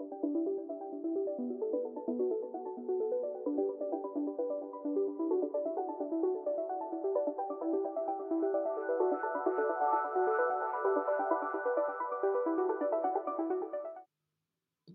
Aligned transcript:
Un 0.00 0.06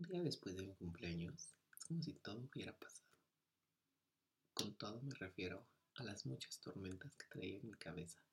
día 0.07 0.23
después 0.23 0.55
de 0.55 0.65
mi 0.65 0.73
cumpleaños, 0.73 1.53
es 1.71 1.85
como 1.85 2.01
si 2.01 2.13
todo 2.15 2.39
hubiera 2.39 2.75
pasado. 2.75 3.05
Con 4.55 4.75
todo 4.75 5.03
me 5.03 5.13
refiero 5.13 5.67
a 5.93 6.03
las 6.03 6.25
muchas 6.25 6.59
tormentas 6.59 7.13
que 7.13 7.27
traía 7.27 7.57
en 7.57 7.67
mi 7.67 7.75
cabeza. 7.75 8.23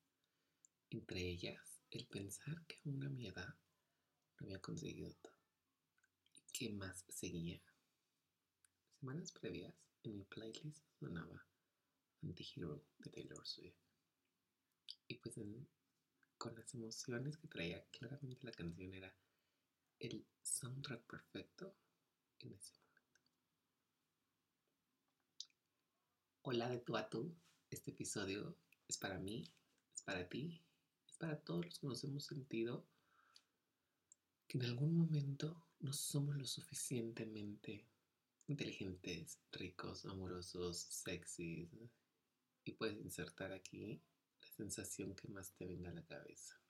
Entre 0.89 1.20
ellas, 1.20 1.82
el 1.91 2.07
pensar 2.07 2.64
que 2.66 2.79
aún 2.86 3.04
a 3.04 3.11
mi 3.11 3.27
edad 3.27 3.54
no 4.39 4.46
había 4.46 4.59
conseguido 4.62 5.12
todo. 5.20 5.41
¿Y 6.62 6.68
qué 6.68 6.74
más 6.74 7.04
seguía? 7.08 7.60
Semanas 9.00 9.32
previas, 9.32 9.75
en 10.04 10.16
mi 10.16 10.22
playlist 10.22 10.80
sonaba 11.00 11.44
Anti-Hero 12.22 12.84
de 12.98 13.11
Taylor 13.11 13.44
Swift. 13.44 13.75
Y 15.08 15.17
pues 15.17 15.34
con 16.39 16.54
las 16.54 16.72
emociones 16.72 17.36
que 17.36 17.48
traía, 17.48 17.84
claramente 17.86 18.46
la 18.46 18.53
canción 18.53 18.94
era 18.94 19.12
el 19.98 20.25
soundtrack 20.43 21.03
perfecto 21.03 21.75
en 22.39 22.53
ese 22.53 22.79
momento. 22.79 23.20
Hola 26.42 26.68
de 26.68 26.79
tú 26.79 26.96
a 26.96 27.11
tú, 27.11 27.34
este 27.70 27.90
episodio 27.90 28.56
es 28.86 28.98
para 28.98 29.18
mí, 29.18 29.53
es 29.96 30.03
para 30.03 30.29
ti, 30.29 30.62
es 31.08 31.17
para 31.17 31.40
todos 31.40 31.64
los 31.64 31.81
que 31.81 31.89
nos 31.89 32.05
hemos 32.05 32.25
sentido 32.25 32.86
que 34.47 34.58
en 34.58 34.67
algún 34.67 34.97
momento 34.97 35.61
no 35.83 35.92
somos 35.92 36.36
lo 36.36 36.47
suficientemente 36.47 37.86
inteligentes, 38.48 39.39
ricos, 39.53 40.05
amorosos, 40.06 40.79
sexys. 40.79 41.69
Y 42.65 42.73
puedes 42.73 42.97
insertar 42.97 43.53
aquí 43.53 44.03
la 44.41 44.48
sensación 44.48 45.15
que 45.15 45.29
más 45.29 45.53
te 45.55 45.67
venga 45.67 45.91
a 45.91 45.95
la 45.95 46.05
cabeza 46.05 46.62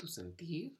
tu 0.00 0.06
sentir, 0.06 0.78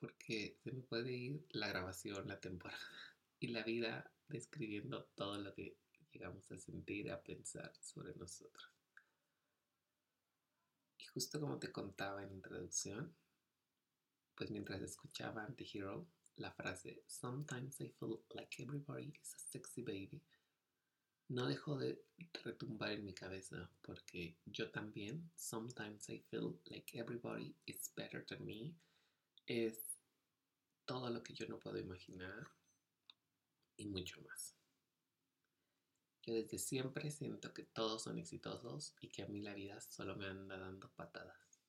porque 0.00 0.58
se 0.64 0.72
me 0.72 0.82
puede 0.82 1.12
ir 1.12 1.46
la 1.50 1.68
grabación, 1.68 2.26
la 2.26 2.40
temporada 2.40 2.76
y 3.38 3.48
la 3.48 3.62
vida 3.62 4.12
describiendo 4.26 5.04
todo 5.14 5.38
lo 5.38 5.54
que 5.54 5.78
llegamos 6.10 6.50
a 6.50 6.58
sentir, 6.58 7.12
a 7.12 7.22
pensar 7.22 7.72
sobre 7.80 8.16
nosotros. 8.16 8.68
Y 10.98 11.04
justo 11.06 11.40
como 11.40 11.60
te 11.60 11.70
contaba 11.70 12.24
en 12.24 12.32
introducción, 12.32 13.14
pues 14.38 14.50
mientras 14.50 14.80
escuchaba 14.80 15.44
Anti-Hero, 15.44 16.06
la 16.36 16.52
frase 16.52 17.02
Sometimes 17.08 17.80
I 17.80 17.88
feel 17.98 18.20
like 18.30 18.62
everybody 18.62 19.12
is 19.20 19.34
a 19.34 19.38
sexy 19.38 19.82
baby 19.82 20.22
no 21.28 21.46
dejó 21.46 21.76
de 21.76 22.02
retumbar 22.42 22.92
en 22.92 23.04
mi 23.04 23.12
cabeza 23.12 23.70
porque 23.82 24.38
yo 24.46 24.70
también, 24.70 25.30
sometimes 25.36 26.08
I 26.08 26.20
feel 26.30 26.58
like 26.66 26.98
everybody 26.98 27.54
is 27.66 27.92
better 27.94 28.24
than 28.24 28.44
me, 28.46 28.74
es 29.46 29.78
todo 30.86 31.10
lo 31.10 31.22
que 31.22 31.34
yo 31.34 31.46
no 31.46 31.58
puedo 31.58 31.78
imaginar 31.78 32.48
y 33.76 33.86
mucho 33.86 34.22
más. 34.22 34.54
Yo 36.22 36.34
desde 36.34 36.58
siempre 36.58 37.10
siento 37.10 37.52
que 37.52 37.64
todos 37.64 38.04
son 38.04 38.18
exitosos 38.18 38.94
y 39.00 39.08
que 39.08 39.22
a 39.22 39.28
mí 39.28 39.42
la 39.42 39.54
vida 39.54 39.80
solo 39.80 40.16
me 40.16 40.26
anda 40.26 40.58
dando 40.58 40.90
patadas. 40.92 41.60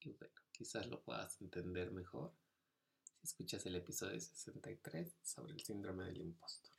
Y 0.00 0.12
bueno, 0.12 0.34
quizás 0.58 0.88
lo 0.88 1.00
puedas 1.02 1.40
entender 1.40 1.92
mejor 1.92 2.34
si 3.14 3.26
escuchas 3.26 3.64
el 3.66 3.76
episodio 3.76 4.20
63 4.20 5.16
sobre 5.22 5.52
el 5.52 5.60
síndrome 5.60 6.04
del 6.04 6.20
impostor. 6.20 6.74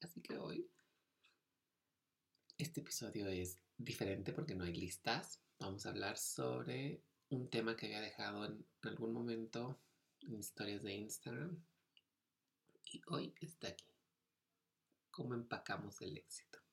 Así 0.00 0.20
que 0.20 0.38
hoy 0.38 0.70
este 2.56 2.80
episodio 2.80 3.26
es 3.26 3.58
diferente 3.76 4.32
porque 4.32 4.54
no 4.54 4.64
hay 4.64 4.74
listas. 4.74 5.40
Vamos 5.58 5.84
a 5.84 5.88
hablar 5.88 6.16
sobre 6.16 7.02
un 7.30 7.50
tema 7.50 7.76
que 7.76 7.86
había 7.86 8.00
dejado 8.00 8.44
en 8.46 8.64
algún 8.82 9.12
momento 9.12 9.80
en 10.20 10.38
historias 10.38 10.82
de 10.84 10.94
Instagram 10.94 11.60
y 12.84 13.02
hoy 13.08 13.34
está 13.40 13.68
aquí. 13.68 13.90
¿Cómo 15.10 15.34
empacamos 15.34 16.00
el 16.02 16.16
éxito? 16.16 16.63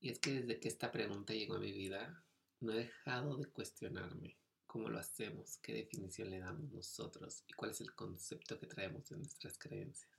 Y 0.00 0.10
es 0.10 0.18
que 0.18 0.40
desde 0.40 0.60
que 0.60 0.68
esta 0.68 0.92
pregunta 0.92 1.32
llegó 1.32 1.54
a 1.54 1.60
mi 1.60 1.72
vida, 1.72 2.24
no 2.60 2.72
he 2.72 2.76
dejado 2.76 3.36
de 3.36 3.46
cuestionarme 3.46 4.36
cómo 4.66 4.88
lo 4.88 4.98
hacemos, 4.98 5.58
qué 5.58 5.72
definición 5.72 6.30
le 6.30 6.40
damos 6.40 6.70
nosotros 6.70 7.42
y 7.46 7.52
cuál 7.54 7.70
es 7.70 7.80
el 7.80 7.94
concepto 7.94 8.58
que 8.58 8.66
traemos 8.66 9.08
de 9.08 9.16
nuestras 9.16 9.58
creencias 9.58 10.18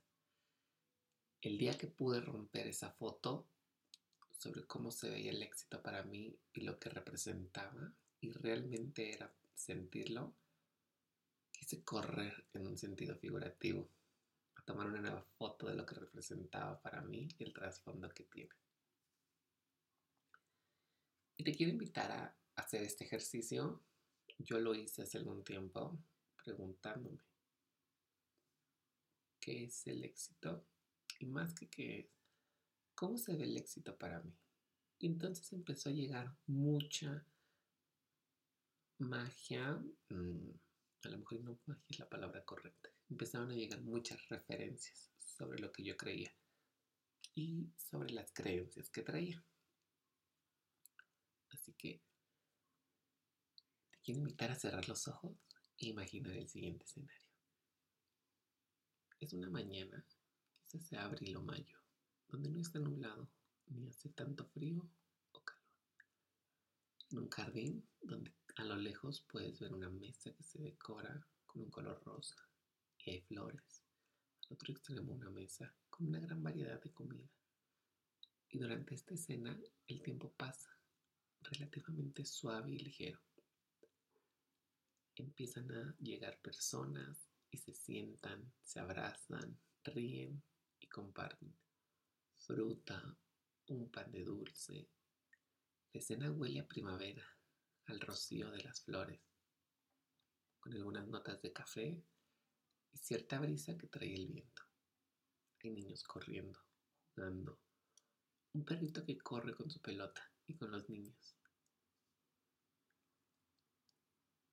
el 1.42 1.56
día 1.56 1.78
que 1.78 1.86
pude 1.86 2.20
romper 2.20 2.66
esa 2.66 2.90
foto 2.90 3.46
sobre 4.30 4.64
cómo 4.64 4.90
se 4.90 5.08
veía 5.08 5.30
el 5.30 5.42
éxito 5.42 5.82
para 5.82 6.02
mí 6.02 6.38
y 6.52 6.60
lo 6.60 6.78
que 6.78 6.90
representaba, 6.90 7.92
y 8.20 8.30
realmente 8.30 9.14
era 9.14 9.32
sentirlo, 9.54 10.34
quise 11.50 11.82
correr 11.82 12.44
en 12.52 12.66
un 12.66 12.76
sentido 12.76 13.16
figurativo, 13.16 13.88
a 14.56 14.62
tomar 14.62 14.86
una 14.86 15.00
nueva 15.00 15.22
foto 15.38 15.66
de 15.66 15.74
lo 15.74 15.86
que 15.86 15.94
representaba 15.94 16.80
para 16.80 17.00
mí 17.00 17.28
y 17.38 17.44
el 17.44 17.54
trasfondo 17.54 18.10
que 18.10 18.24
tiene. 18.24 18.54
Y 21.40 21.42
te 21.42 21.54
quiero 21.54 21.72
invitar 21.72 22.12
a 22.12 22.36
hacer 22.56 22.82
este 22.82 23.04
ejercicio. 23.04 23.82
Yo 24.40 24.60
lo 24.60 24.74
hice 24.74 25.00
hace 25.00 25.16
algún 25.16 25.42
tiempo 25.42 25.98
preguntándome, 26.36 27.22
¿qué 29.40 29.64
es 29.64 29.86
el 29.86 30.04
éxito? 30.04 30.66
y 31.18 31.24
más 31.24 31.54
que 31.54 31.70
qué 31.70 32.00
es, 32.00 32.10
¿cómo 32.94 33.16
se 33.16 33.34
ve 33.38 33.44
el 33.44 33.56
éxito 33.56 33.96
para 33.96 34.20
mí? 34.20 34.34
Entonces 34.98 35.50
empezó 35.54 35.88
a 35.88 35.92
llegar 35.92 36.36
mucha 36.46 37.24
magia, 38.98 39.82
mm, 40.10 40.50
a 41.04 41.08
lo 41.08 41.18
mejor 41.20 41.40
no 41.40 41.58
magia 41.64 41.86
es 41.88 41.98
la 42.00 42.10
palabra 42.10 42.44
correcta, 42.44 42.90
empezaron 43.08 43.50
a 43.50 43.54
llegar 43.54 43.80
muchas 43.80 44.28
referencias 44.28 45.10
sobre 45.16 45.58
lo 45.58 45.72
que 45.72 45.84
yo 45.84 45.96
creía 45.96 46.34
y 47.34 47.72
sobre 47.78 48.12
las 48.12 48.30
creencias 48.30 48.90
que 48.90 49.00
traía. 49.00 49.42
Así 51.50 51.72
que 51.74 52.02
te 53.90 53.98
quiero 54.02 54.20
invitar 54.20 54.50
a 54.50 54.58
cerrar 54.58 54.88
los 54.88 55.06
ojos 55.08 55.36
e 55.78 55.86
imaginar 55.86 56.32
el 56.32 56.48
siguiente 56.48 56.84
escenario. 56.84 57.24
Es 59.18 59.32
una 59.32 59.50
mañana 59.50 60.04
se 60.78 60.96
abril 60.96 61.36
o 61.36 61.42
mayo, 61.42 61.78
donde 62.28 62.48
no 62.50 62.60
está 62.60 62.78
nublado 62.78 63.28
ni 63.66 63.88
hace 63.88 64.08
tanto 64.10 64.46
frío 64.46 64.88
o 65.32 65.40
calor. 65.42 65.64
En 67.10 67.18
un 67.18 67.28
jardín 67.28 67.88
donde 68.00 68.32
a 68.56 68.64
lo 68.64 68.76
lejos 68.76 69.22
puedes 69.28 69.58
ver 69.58 69.72
una 69.72 69.90
mesa 69.90 70.32
que 70.32 70.42
se 70.44 70.60
decora 70.60 71.26
con 71.46 71.62
un 71.62 71.70
color 71.70 72.02
rosa 72.04 72.36
y 72.98 73.10
hay 73.10 73.20
flores. 73.22 73.82
Al 74.42 74.54
otro 74.54 74.72
extremo 74.72 75.12
una 75.12 75.30
mesa 75.30 75.74
con 75.88 76.06
una 76.06 76.20
gran 76.20 76.42
variedad 76.42 76.80
de 76.80 76.92
comida. 76.92 77.28
Y 78.48 78.58
durante 78.58 78.94
esta 78.94 79.14
escena 79.14 79.58
el 79.86 80.02
tiempo 80.02 80.32
pasa 80.32 80.79
relativamente 81.42 82.24
suave 82.24 82.72
y 82.72 82.78
ligero. 82.78 83.20
Empiezan 85.14 85.70
a 85.72 85.96
llegar 85.98 86.40
personas 86.40 87.28
y 87.50 87.58
se 87.58 87.74
sientan, 87.74 88.52
se 88.60 88.80
abrazan, 88.80 89.60
ríen 89.84 90.42
y 90.78 90.88
comparten 90.88 91.54
fruta, 92.38 93.16
un 93.66 93.90
pan 93.90 94.10
de 94.10 94.24
dulce. 94.24 94.88
La 95.92 96.00
escena 96.00 96.30
huele 96.30 96.60
a 96.60 96.66
primavera, 96.66 97.24
al 97.86 98.00
rocío 98.00 98.50
de 98.50 98.62
las 98.62 98.80
flores, 98.82 99.20
con 100.58 100.72
algunas 100.72 101.06
notas 101.06 101.42
de 101.42 101.52
café 101.52 102.02
y 102.92 102.98
cierta 102.98 103.38
brisa 103.38 103.76
que 103.76 103.88
trae 103.88 104.14
el 104.14 104.28
viento. 104.28 104.62
Hay 105.62 105.70
niños 105.70 106.02
corriendo, 106.04 106.58
jugando, 107.14 107.60
un 108.54 108.64
perrito 108.64 109.04
que 109.04 109.18
corre 109.18 109.54
con 109.54 109.70
su 109.70 109.80
pelota 109.80 110.29
y 110.50 110.54
con 110.56 110.72
los 110.72 110.88
niños. 110.88 111.36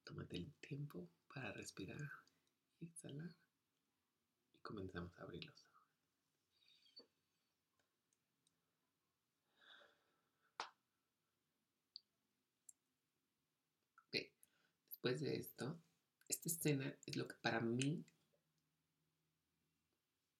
Tómate 0.04 0.38
el 0.38 0.54
tiempo 0.62 1.10
para 1.28 1.52
respirar 1.54 2.12
y 2.80 2.86
exhalar 2.86 3.34
y 4.54 4.60
comenzamos 4.60 5.18
a 5.18 5.24
abrir 5.24 5.44
los 5.46 5.66
ojos. 5.66 5.78
después 14.90 15.22
de 15.22 15.38
esto, 15.38 15.80
esta 16.28 16.50
escena 16.50 16.98
es 17.06 17.16
lo 17.16 17.28
que 17.28 17.36
para 17.36 17.60
mí 17.60 18.04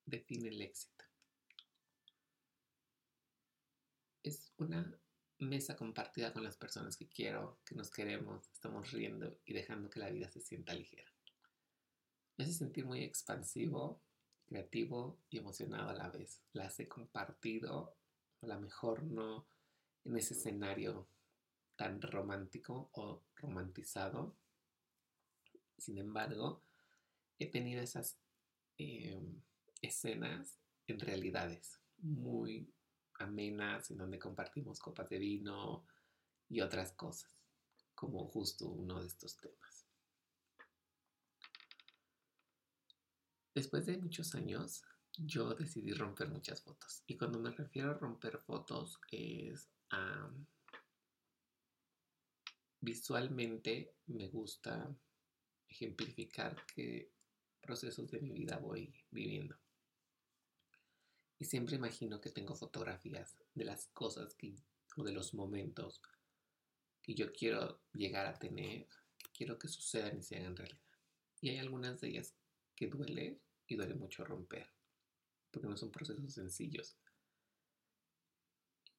define 0.06 0.50
el 0.50 0.62
éxito. 0.62 1.06
Es 4.24 4.52
una 4.58 5.00
mesa 5.40 5.76
compartida 5.76 6.34
con 6.34 6.44
las 6.44 6.58
personas 6.58 6.98
que 6.98 7.08
quiero, 7.08 7.60
que 7.66 7.76
nos 7.76 7.92
queremos, 7.92 8.50
estamos 8.52 8.92
riendo 8.92 9.40
y 9.46 9.54
dejando 9.54 9.90
que 9.90 10.00
la 10.00 10.10
vida 10.10 10.30
se 10.30 10.42
sienta 10.42 10.74
ligera. 10.74 11.12
Me 12.38 12.46
hace 12.46 12.54
sentir 12.54 12.86
muy 12.86 13.04
expansivo, 13.04 14.02
creativo 14.46 15.20
y 15.30 15.38
emocionado 15.38 15.90
a 15.90 15.94
la 15.94 16.10
vez. 16.10 16.42
Las 16.54 16.80
he 16.80 16.88
compartido, 16.88 17.96
a 18.42 18.48
lo 18.48 18.60
mejor 18.60 19.04
no 19.04 19.48
en 20.06 20.18
ese 20.18 20.34
escenario 20.34 21.08
tan 21.76 22.02
romántico 22.02 22.90
o 22.94 23.24
romantizado. 23.36 24.36
Sin 25.78 25.98
embargo, 25.98 26.64
he 27.38 27.48
tenido 27.48 27.82
esas 27.82 28.18
em, 28.78 29.42
escenas 29.82 30.58
en 30.88 31.00
realidades 31.00 31.80
muy 32.00 32.72
amenas 33.20 33.92
en 33.92 33.98
donde 33.98 34.20
compartimos 34.20 34.80
copas 34.80 35.10
de 35.10 35.20
vino 35.20 35.86
y 36.50 36.62
otras 36.62 36.92
cosas, 36.94 37.32
como 37.94 38.26
justo 38.28 38.68
uno 38.68 39.02
de 39.02 39.08
estos 39.08 39.38
temas. 39.38 39.86
Después 43.54 43.86
de 43.88 43.98
muchos 43.98 44.36
años, 44.36 44.84
yo 45.18 45.56
decidí 45.56 45.92
romper 45.94 46.30
muchas 46.30 46.62
fotos. 46.62 47.04
Y 47.08 47.18
cuando 47.18 47.40
me 47.40 47.50
refiero 47.50 47.92
a 47.92 47.96
romper 47.96 48.38
fotos 48.40 49.00
es 49.12 49.68
a... 49.90 50.30
Visualmente 52.80 53.96
me 54.06 54.28
gusta 54.28 54.96
ejemplificar 55.68 56.56
qué 56.68 57.12
procesos 57.60 58.10
de 58.12 58.22
mi 58.22 58.32
vida 58.32 58.58
voy 58.58 58.94
viviendo. 59.10 59.58
Y 61.40 61.46
siempre 61.46 61.76
imagino 61.76 62.20
que 62.20 62.32
tengo 62.32 62.56
fotografías 62.56 63.38
de 63.54 63.66
las 63.66 63.88
cosas 63.88 64.34
que, 64.34 64.56
o 64.96 65.04
de 65.04 65.12
los 65.12 65.34
momentos 65.34 66.02
que 67.02 67.14
yo 67.14 67.32
quiero 67.32 67.80
llegar 67.94 68.26
a 68.26 68.38
tener, 68.40 68.88
quiero 69.34 69.60
que 69.60 69.68
sucedan 69.68 70.18
y 70.18 70.24
se 70.24 70.38
hagan 70.38 70.56
realidad. 70.56 70.82
Y 71.40 71.50
hay 71.50 71.58
algunas 71.60 72.02
de 72.02 72.10
ellas 72.10 72.34
que 72.76 72.88
duele 72.88 73.40
y 73.68 73.76
duele 73.76 73.94
mucho 73.94 74.26
romper, 74.26 74.68
porque 75.52 75.68
no 75.68 75.78
son 75.78 75.92
procesos 75.92 76.34
sencillos. 76.34 76.98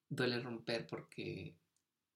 Duele 0.09 0.39
romper 0.39 0.87
porque 0.87 1.55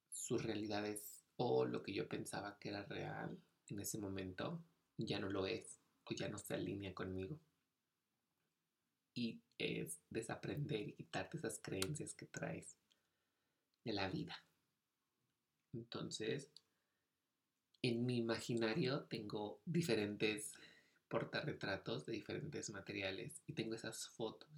sus 0.10 0.42
realidades 0.44 1.26
o 1.36 1.66
lo 1.66 1.84
que 1.84 1.94
yo 1.94 2.08
pensaba 2.08 2.58
que 2.60 2.70
era 2.70 2.84
real 2.84 3.38
en 3.68 3.80
ese 3.80 3.98
momento 3.98 4.64
ya 4.98 5.20
no 5.20 5.30
lo 5.30 5.46
es 5.46 5.80
o 6.06 6.14
ya 6.14 6.30
no 6.30 6.38
se 6.38 6.54
alinea 6.54 6.94
conmigo 6.94 7.40
y 9.14 9.42
es 9.58 10.00
desaprender 10.10 10.90
y 10.90 10.94
quitarte 10.94 11.38
esas 11.38 11.60
creencias 11.60 12.14
que 12.14 12.26
traes 12.26 12.78
de 13.84 13.94
la 13.94 14.10
vida. 14.10 14.36
Entonces, 15.74 16.52
en 17.82 18.06
mi 18.06 18.18
imaginario 18.18 19.04
tengo 19.04 19.60
diferentes 19.66 20.54
portarretratos 21.08 22.06
de 22.06 22.14
diferentes 22.14 22.70
materiales 22.70 23.42
y 23.46 23.54
tengo 23.54 23.76
esas 23.76 24.08
fotos, 24.10 24.50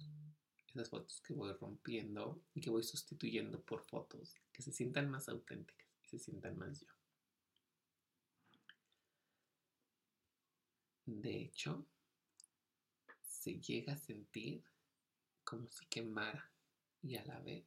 esas 0.68 0.88
fotos 0.88 1.20
que 1.20 1.34
voy 1.34 1.52
rompiendo 1.52 2.40
y 2.54 2.60
que 2.60 2.70
voy 2.70 2.82
sustituyendo 2.82 3.60
por 3.60 3.82
fotos 3.82 4.34
que 4.52 4.62
se 4.62 4.72
sientan 4.72 5.10
más 5.10 5.28
auténticas 5.28 5.86
y 6.04 6.08
se 6.08 6.18
sientan 6.18 6.56
más 6.56 6.80
yo. 6.80 6.86
De 11.06 11.36
hecho, 11.36 11.86
se 13.46 13.60
llega 13.60 13.92
a 13.92 13.96
sentir 13.96 14.64
como 15.44 15.68
si 15.68 15.86
quemara 15.86 16.50
y 17.00 17.14
a 17.14 17.24
la 17.24 17.38
vez, 17.38 17.64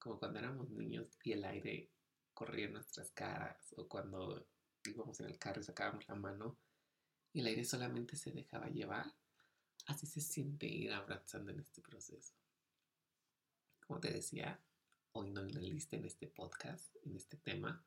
como 0.00 0.18
cuando 0.18 0.40
éramos 0.40 0.68
niños 0.70 1.16
y 1.22 1.30
el 1.30 1.44
aire 1.44 1.92
corría 2.34 2.64
en 2.64 2.72
nuestras 2.72 3.12
caras 3.12 3.72
o 3.76 3.86
cuando 3.86 4.48
íbamos 4.84 5.20
en 5.20 5.26
el 5.26 5.38
carro 5.38 5.60
y 5.60 5.64
sacábamos 5.64 6.08
la 6.08 6.16
mano 6.16 6.58
y 7.32 7.38
el 7.38 7.46
aire 7.46 7.64
solamente 7.64 8.16
se 8.16 8.32
dejaba 8.32 8.66
llevar. 8.66 9.14
Así 9.86 10.08
se 10.08 10.20
siente 10.20 10.66
ir 10.66 10.92
abrazando 10.92 11.52
en 11.52 11.60
este 11.60 11.82
proceso. 11.82 12.34
Como 13.86 14.00
te 14.00 14.12
decía, 14.12 14.60
hoy 15.12 15.30
no 15.30 15.42
hay 15.42 15.52
una 15.52 15.60
lista 15.60 15.94
en 15.94 16.04
este 16.04 16.26
podcast, 16.26 16.96
en 17.04 17.14
este 17.14 17.36
tema, 17.36 17.86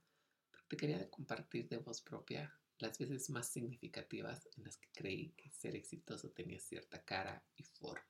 pero 0.52 0.64
te 0.70 0.78
quería 0.78 1.10
compartir 1.10 1.68
de 1.68 1.80
voz 1.80 2.02
propia 2.02 2.58
las 2.80 2.98
veces 2.98 3.30
más 3.30 3.50
significativas 3.50 4.48
en 4.58 4.64
las 4.64 4.78
que 4.78 4.90
creí 4.94 5.32
que 5.32 5.52
ser 5.52 5.76
exitoso 5.76 6.32
tenía 6.32 6.60
cierta 6.60 7.04
cara 7.04 7.44
y 7.56 7.64
forma 7.64 8.06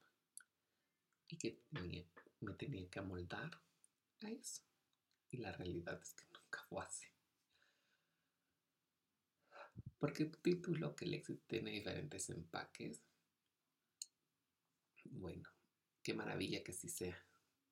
y 1.27 1.37
que 1.37 1.61
me 2.39 2.53
tenía 2.53 2.89
que 2.89 2.99
amoldar 2.99 3.61
a 4.21 4.29
eso. 4.29 4.63
Y 5.31 5.37
la 5.37 5.51
realidad 5.51 5.99
es 6.01 6.13
que 6.13 6.25
nunca 6.33 6.65
fue 6.67 6.83
así. 6.83 7.07
Porque 9.99 10.25
título 10.25 10.95
que 10.95 11.05
el 11.05 11.13
éxito 11.13 11.43
tiene 11.47 11.71
diferentes 11.71 12.29
empaques. 12.29 13.01
Bueno, 15.05 15.49
qué 16.01 16.13
maravilla 16.13 16.63
que 16.63 16.73
sí 16.73 16.89
sea 16.89 17.17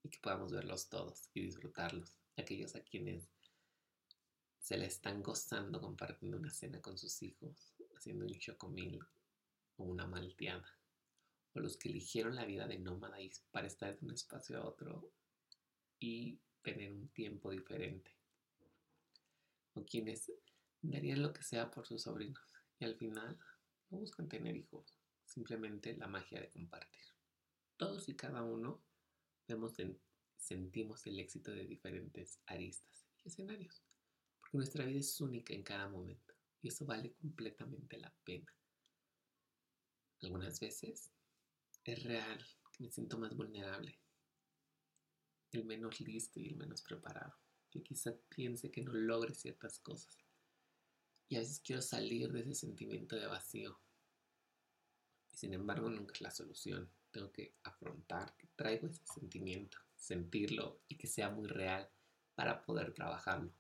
y 0.04 0.10
que 0.10 0.20
podamos 0.20 0.52
verlos 0.52 0.90
todos 0.90 1.30
y 1.34 1.42
disfrutarlos. 1.42 2.16
Aquellos 2.36 2.76
a 2.76 2.84
quienes 2.84 3.28
se 4.68 4.78
le 4.78 4.88
están 4.88 5.24
gozando 5.24 5.80
compartiendo 5.80 6.36
una 6.36 6.52
cena 6.52 6.82
con 6.82 6.98
sus 6.98 7.24
hijos, 7.24 7.74
haciendo 7.96 8.26
un 8.26 8.38
chocomil 8.38 9.00
o 9.78 9.86
una 9.86 10.06
malteada, 10.06 10.78
o 11.54 11.62
los 11.62 11.78
que 11.78 11.88
eligieron 11.88 12.36
la 12.36 12.44
vida 12.44 12.68
de 12.68 12.78
nómada 12.78 13.16
para 13.50 13.68
estar 13.68 13.98
de 13.98 14.06
un 14.06 14.12
espacio 14.12 14.58
a 14.58 14.68
otro 14.68 15.10
y 16.02 16.38
tener 16.64 16.92
un 16.92 17.08
tiempo 17.08 17.50
diferente, 17.50 18.12
o 19.74 19.86
quienes 19.86 20.34
darían 20.82 21.22
lo 21.22 21.32
que 21.32 21.44
sea 21.44 21.72
por 21.72 21.88
sus 21.88 22.02
sobrinos 22.02 22.54
y 22.78 22.84
al 22.84 22.98
final 22.98 23.40
no 23.90 24.00
buscan 24.00 24.28
tener 24.28 24.58
hijos, 24.58 25.00
simplemente 25.24 25.96
la 25.96 26.08
magia 26.08 26.42
de 26.42 26.50
compartir. 26.50 27.06
Todos 27.78 28.10
y 28.10 28.16
cada 28.18 28.44
uno 28.44 28.82
vemos, 29.48 29.76
sentimos 30.36 31.08
el 31.08 31.20
éxito 31.20 31.52
de 31.52 31.66
diferentes 31.66 32.42
aristas 32.48 33.08
y 33.24 33.30
escenarios 33.30 33.87
nuestra 34.58 34.86
vida 34.86 35.00
es 35.00 35.22
única 35.22 35.54
en 35.54 35.62
cada 35.62 35.88
momento 35.88 36.34
y 36.62 36.70
eso 36.70 36.84
vale 36.86 37.14
completamente 37.14 37.98
la 37.98 38.12
pena. 38.24 38.52
Algunas 40.24 40.60
veces 40.60 41.12
es 41.84 42.04
real 42.04 42.44
que 42.72 42.84
me 42.84 42.90
siento 42.90 43.20
más 43.20 43.36
vulnerable, 43.36 44.00
el 45.52 45.64
menos 45.64 46.00
listo 46.02 46.40
y 46.40 46.48
el 46.48 46.58
menos 46.58 46.82
preparado, 46.82 47.36
que 47.70 47.84
quizá 47.84 48.18
piense 48.30 48.72
que 48.72 48.82
no 48.82 48.94
logre 48.94 49.36
ciertas 49.36 49.80
cosas. 49.80 50.18
Y 51.30 51.36
a 51.36 51.40
veces 51.40 51.60
quiero 51.60 51.84
salir 51.84 52.32
de 52.32 52.40
ese 52.42 52.56
sentimiento 52.56 53.16
de 53.16 53.28
vacío. 53.28 53.80
Y 55.32 55.38
sin 55.38 55.54
embargo 55.54 55.90
nunca 55.90 56.14
es 56.16 56.22
la 56.22 56.32
solución. 56.32 56.92
Tengo 57.12 57.32
que 57.32 57.56
afrontar 57.64 58.36
que 58.38 58.48
traigo 58.56 58.88
ese 58.88 59.06
sentimiento, 59.06 59.78
sentirlo 59.96 60.82
y 60.88 60.98
que 60.98 61.08
sea 61.08 61.30
muy 61.30 61.48
real 61.48 61.88
para 62.34 62.66
poder 62.66 62.94
trabajarlo 62.94 63.54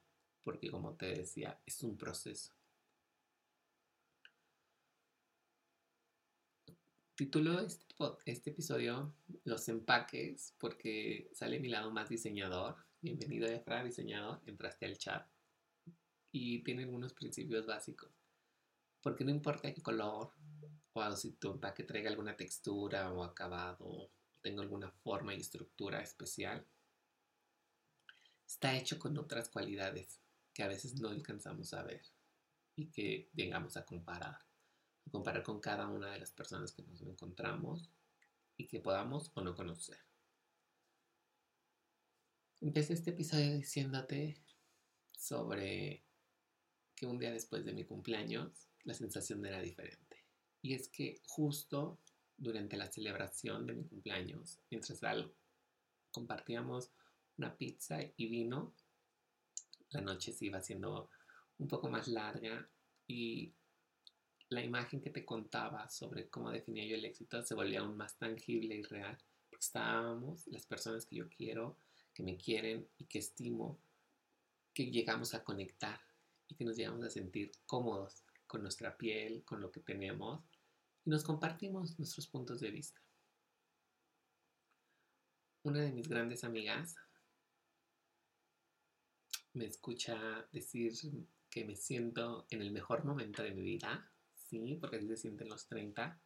porque 0.48 0.72
como 0.72 0.96
te 0.96 1.08
decía, 1.08 1.60
es 1.66 1.84
un 1.84 1.98
proceso. 1.98 2.54
Titulo 7.16 7.60
este, 7.60 7.86
este 8.24 8.52
episodio 8.52 9.14
Los 9.44 9.68
empaques 9.68 10.54
porque 10.58 11.30
sale 11.34 11.60
mi 11.60 11.68
lado 11.68 11.92
más 11.92 12.08
diseñador. 12.08 12.78
Bienvenido 13.02 13.46
Efra, 13.46 13.84
diseñador, 13.84 14.40
entraste 14.46 14.86
al 14.86 14.98
chat 14.98 15.28
y 16.32 16.64
tiene 16.64 16.84
algunos 16.84 17.12
principios 17.12 17.66
básicos. 17.66 18.10
Porque 19.02 19.26
no 19.26 19.32
importa 19.32 19.74
qué 19.74 19.82
color 19.82 20.32
o 20.94 21.16
si 21.18 21.34
tu 21.34 21.52
empaque 21.52 21.84
traiga 21.84 22.10
alguna 22.10 22.38
textura 22.38 23.12
o 23.12 23.22
acabado, 23.22 24.10
tenga 24.42 24.62
alguna 24.62 24.92
forma 24.92 25.36
y 25.36 25.42
estructura 25.42 26.02
especial, 26.02 26.66
está 28.46 28.78
hecho 28.78 28.98
con 28.98 29.18
otras 29.18 29.50
cualidades 29.50 30.22
que 30.58 30.64
a 30.64 30.68
veces 30.68 31.00
no 31.00 31.10
alcanzamos 31.10 31.72
a 31.76 31.84
ver 31.84 32.02
y 32.76 32.90
que 32.90 33.30
llegamos 33.36 33.78
a 33.78 33.86
comparar, 33.86 34.34
a 35.06 35.12
comparar 35.12 35.44
con 35.44 35.60
cada 35.60 35.88
una 35.88 36.12
de 36.12 36.20
las 36.20 36.32
personas 36.32 36.72
que 36.72 36.82
nos 36.82 37.00
encontramos 37.04 37.92
y 38.58 38.66
que 38.66 38.80
podamos 38.80 39.32
o 39.36 39.42
no 39.42 39.54
conocer. 39.54 40.00
Empecé 42.60 42.94
este 42.94 43.12
episodio 43.12 43.54
diciéndote 43.54 44.42
sobre 45.16 46.04
que 46.96 47.06
un 47.06 47.20
día 47.20 47.32
después 47.32 47.64
de 47.64 47.74
mi 47.74 47.84
cumpleaños 47.84 48.68
la 48.84 48.96
sensación 48.96 49.46
era 49.46 49.62
diferente. 49.62 50.26
Y 50.64 50.74
es 50.74 50.90
que 50.90 51.22
justo 51.28 52.00
durante 52.36 52.78
la 52.78 52.92
celebración 52.92 53.68
de 53.68 53.74
mi 53.74 53.84
cumpleaños, 53.84 54.60
mientras 54.72 55.02
compartíamos 56.10 56.90
una 57.38 57.56
pizza 57.56 58.00
y 58.02 58.28
vino, 58.28 58.74
la 59.92 60.02
noche 60.02 60.34
se 60.34 60.46
iba 60.46 60.60
haciendo 60.60 61.10
un 61.58 61.68
poco 61.68 61.90
más 61.90 62.08
larga 62.08 62.68
y 63.08 63.54
la 64.50 64.64
imagen 64.64 65.02
que 65.02 65.10
te 65.10 65.26
contaba 65.26 65.90
sobre 65.90 66.30
cómo 66.30 66.52
definía 66.52 66.86
yo 66.86 66.96
el 66.96 67.06
éxito 67.06 67.44
se 67.44 67.56
volvía 67.56 67.82
aún 67.82 67.98
más 67.98 68.18
tangible 68.18 68.76
y 68.76 68.84
real. 68.84 69.18
Porque 69.50 69.66
estábamos, 69.66 70.48
las 70.48 70.66
personas 70.66 71.06
que 71.06 71.18
yo 71.18 71.30
quiero, 71.30 71.78
que 72.14 72.24
me 72.24 72.38
quieren 72.38 72.88
y 72.98 73.06
que 73.06 73.20
estimo, 73.20 73.80
que 74.74 74.90
llegamos 74.90 75.34
a 75.34 75.44
conectar 75.44 76.00
y 76.48 76.56
que 76.56 76.66
nos 76.66 76.78
llegamos 76.78 77.04
a 77.04 77.10
sentir 77.10 77.52
cómodos 77.66 78.24
con 78.46 78.62
nuestra 78.62 78.98
piel, 78.98 79.44
con 79.44 79.60
lo 79.60 79.72
que 79.72 79.82
tenemos 79.82 80.42
y 81.06 81.10
nos 81.10 81.24
compartimos 81.24 81.98
nuestros 81.98 82.28
puntos 82.28 82.60
de 82.60 82.72
vista. 82.72 83.02
Una 85.64 85.82
de 85.82 85.92
mis 85.92 86.08
grandes 86.08 86.44
amigas 86.44 86.96
me 89.58 89.66
escucha 89.66 90.48
decir 90.52 90.94
que 91.50 91.66
me 91.66 91.76
siento 91.76 92.46
en 92.50 92.62
el 92.62 92.72
mejor 92.72 93.04
momento 93.04 93.44
de 93.44 93.52
mi 93.52 93.62
vida, 93.62 94.12
sí, 94.34 94.78
porque 94.80 94.98
así 94.98 95.08
se 95.08 95.18
sienten 95.18 95.50
los 95.50 95.68
30, 95.68 96.20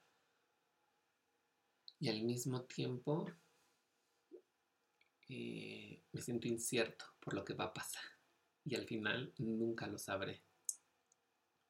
y 2.00 2.10
al 2.10 2.24
mismo 2.24 2.64
tiempo 2.64 3.32
eh, 5.30 6.04
me 6.12 6.22
siento 6.22 6.48
incierto 6.48 7.06
por 7.20 7.34
lo 7.34 7.46
que 7.46 7.54
va 7.54 7.66
a 7.66 7.74
pasar 7.74 8.04
y 8.66 8.76
al 8.76 8.86
final 8.86 9.34
nunca 9.38 9.88
lo 9.88 9.98
sabré. 9.98 10.42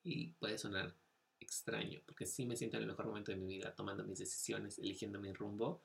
Y 0.03 0.33
puede 0.33 0.57
sonar 0.57 0.95
extraño, 1.39 2.01
porque 2.05 2.25
sí 2.25 2.45
me 2.45 2.55
siento 2.55 2.77
en 2.77 2.83
el 2.83 2.89
mejor 2.89 3.07
momento 3.07 3.31
de 3.31 3.37
mi 3.37 3.47
vida, 3.47 3.75
tomando 3.75 4.03
mis 4.03 4.19
decisiones, 4.19 4.79
eligiendo 4.79 5.19
mi 5.19 5.31
rumbo 5.33 5.83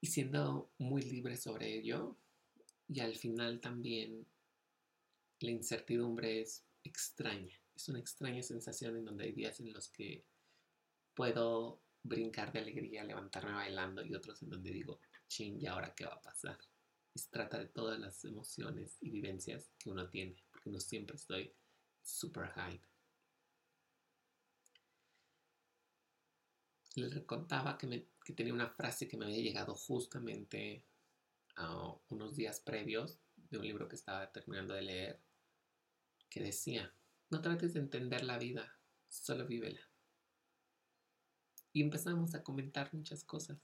y 0.00 0.06
siendo 0.06 0.70
muy 0.78 1.02
libre 1.02 1.36
sobre 1.36 1.74
ello. 1.74 2.16
Y 2.88 3.00
al 3.00 3.16
final 3.16 3.60
también 3.60 4.26
la 5.40 5.50
incertidumbre 5.50 6.40
es 6.40 6.64
extraña. 6.84 7.60
Es 7.74 7.88
una 7.88 7.98
extraña 7.98 8.42
sensación 8.42 8.96
en 8.96 9.04
donde 9.04 9.24
hay 9.24 9.32
días 9.32 9.60
en 9.60 9.72
los 9.72 9.88
que 9.88 10.24
puedo 11.14 11.82
brincar 12.02 12.52
de 12.52 12.60
alegría, 12.60 13.04
levantarme 13.04 13.52
bailando 13.52 14.04
y 14.04 14.14
otros 14.14 14.42
en 14.42 14.50
donde 14.50 14.70
digo, 14.70 15.00
ching, 15.28 15.60
¿y 15.60 15.66
ahora 15.66 15.94
qué 15.94 16.06
va 16.06 16.14
a 16.14 16.22
pasar? 16.22 16.58
Y 17.12 17.18
se 17.18 17.30
trata 17.30 17.58
de 17.58 17.66
todas 17.66 17.98
las 17.98 18.24
emociones 18.24 18.96
y 19.00 19.10
vivencias 19.10 19.70
que 19.78 19.90
uno 19.90 20.08
tiene, 20.08 20.36
porque 20.50 20.70
no 20.70 20.78
siempre 20.80 21.16
estoy 21.16 21.52
super 22.02 22.48
high. 22.50 22.80
Les 26.94 27.20
contaba 27.24 27.76
que, 27.76 28.08
que 28.24 28.32
tenía 28.32 28.54
una 28.54 28.70
frase 28.70 29.08
que 29.08 29.16
me 29.16 29.26
había 29.26 29.42
llegado 29.42 29.74
justamente 29.74 30.84
unos 32.08 32.36
días 32.36 32.60
previos 32.60 33.18
de 33.36 33.58
un 33.58 33.66
libro 33.66 33.88
que 33.88 33.96
estaba 33.96 34.30
terminando 34.30 34.74
de 34.74 34.82
leer, 34.82 35.20
que 36.28 36.42
decía, 36.42 36.94
no 37.30 37.40
trates 37.40 37.74
de 37.74 37.80
entender 37.80 38.24
la 38.24 38.38
vida, 38.38 38.78
solo 39.08 39.46
vívela. 39.46 39.80
Y 41.72 41.82
empezamos 41.82 42.34
a 42.34 42.42
comentar 42.42 42.92
muchas 42.94 43.24
cosas. 43.24 43.58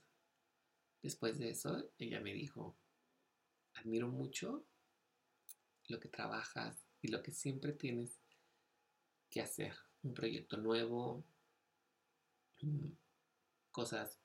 Después 1.02 1.38
de 1.38 1.50
eso, 1.50 1.90
ella 1.98 2.20
me 2.20 2.32
dijo, 2.32 2.76
admiro 3.74 4.08
mucho 4.08 4.64
lo 5.88 5.98
que 5.98 6.08
trabajas 6.08 6.84
y 7.00 7.08
lo 7.08 7.22
que 7.22 7.32
siempre 7.32 7.72
tienes 7.72 8.18
que 9.30 9.40
hacer. 9.40 9.74
Un 10.02 10.14
proyecto 10.14 10.56
nuevo, 10.56 11.24
mm, 12.60 12.92
cosas 13.70 14.18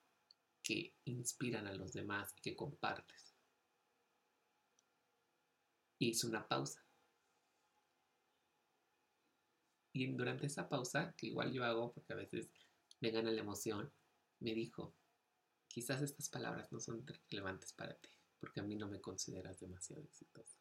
que 0.62 0.93
inspiran 1.05 1.65
a 1.67 1.74
los 1.74 1.93
demás 1.93 2.33
y 2.38 2.41
que 2.41 2.55
compartes. 2.55 3.26
Hice 6.00 6.27
una 6.27 6.48
pausa. 6.48 6.84
Y 9.94 10.08
durante 10.13 10.46
esa 10.46 10.70
pausa, 10.70 11.16
que 11.18 11.27
igual 11.27 11.51
yo 11.51 11.66
hago 11.66 11.92
porque 11.92 12.13
a 12.13 12.18
veces 12.18 12.51
me 13.00 13.10
gana 13.12 13.32
la 13.32 13.42
emoción, 13.42 13.92
me 14.39 14.54
dijo, 14.54 14.96
quizás 15.68 16.01
estas 16.01 16.30
palabras 16.30 16.72
no 16.72 16.80
son 16.80 17.06
relevantes 17.06 17.74
para 17.74 17.96
ti, 17.96 18.10
porque 18.39 18.60
a 18.60 18.63
mí 18.63 18.75
no 18.75 18.88
me 18.88 19.01
consideras 19.01 19.60
demasiado 19.60 20.04
exitosa. 20.04 20.60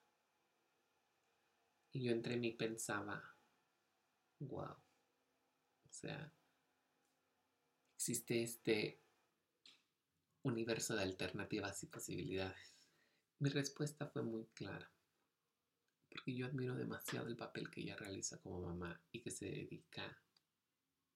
Y 1.92 2.04
yo 2.04 2.12
entre 2.12 2.36
mí 2.36 2.52
pensaba, 2.52 3.36
wow, 4.38 4.72
o 4.72 5.92
sea, 5.92 6.32
existe 7.96 8.42
este 8.42 9.00
universo 10.42 10.94
de 10.94 11.02
alternativas 11.02 11.82
y 11.82 11.86
posibilidades. 11.86 12.74
Mi 13.38 13.48
respuesta 13.50 14.06
fue 14.06 14.22
muy 14.22 14.46
clara, 14.54 14.90
porque 16.16 16.34
yo 16.34 16.46
admiro 16.46 16.74
demasiado 16.74 17.28
el 17.28 17.36
papel 17.36 17.70
que 17.70 17.82
ella 17.82 17.94
realiza 17.96 18.38
como 18.38 18.62
mamá 18.62 18.98
y 19.12 19.20
que 19.20 19.30
se 19.30 19.44
dedica 19.44 20.18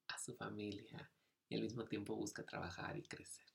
a 0.07 0.19
su 0.19 0.35
familia 0.35 1.11
y 1.49 1.55
al 1.55 1.61
mismo 1.61 1.85
tiempo 1.85 2.15
busca 2.15 2.45
trabajar 2.45 2.95
y 2.97 3.03
crecer. 3.03 3.47